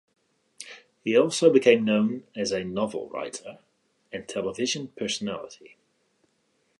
He 1.03 1.15
also 1.15 1.53
became 1.53 1.85
known 1.85 2.23
as 2.35 2.51
a 2.51 2.63
novel-writer 2.63 3.59
and 4.11 4.27
television 4.27 4.87
personality. 4.97 5.77